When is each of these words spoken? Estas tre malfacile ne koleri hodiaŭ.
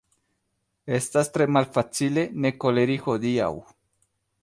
Estas 0.99 1.29
tre 1.35 1.47
malfacile 1.59 2.25
ne 2.47 2.53
koleri 2.65 2.99
hodiaŭ. 3.07 3.55